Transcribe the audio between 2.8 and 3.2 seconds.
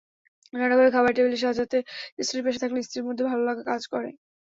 স্ত্রীর